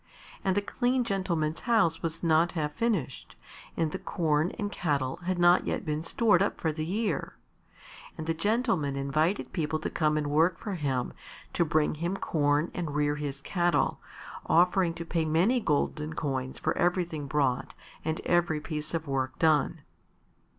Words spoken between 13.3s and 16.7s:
cattle, offering to pay many golden coins